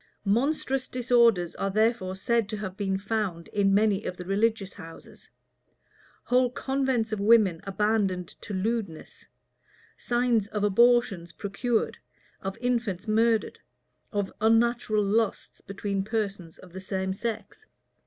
Monstrous 0.25 0.87
disorders 0.87 1.53
are 1.57 1.69
therefore 1.69 2.15
said 2.15 2.49
to 2.49 2.57
have 2.57 2.75
been 2.75 2.97
found 2.97 3.49
in 3.49 3.71
many 3.71 4.03
of 4.05 4.17
the 4.17 4.25
religious 4.25 4.73
houses; 4.73 5.29
whole 6.23 6.49
convents 6.49 7.11
of 7.11 7.19
women 7.19 7.61
abandoned 7.67 8.29
to 8.41 8.51
lewdness; 8.51 9.27
signs 9.99 10.47
of 10.47 10.63
abortions 10.63 11.31
procured, 11.31 11.99
of 12.41 12.57
infants 12.57 13.07
murdered, 13.07 13.59
of 14.11 14.33
unnatural 14.41 15.03
lusts 15.03 15.61
between 15.61 16.03
persons 16.03 16.57
of 16.57 16.73
the 16.73 16.81
same 16.81 17.13
sex. 17.13 17.67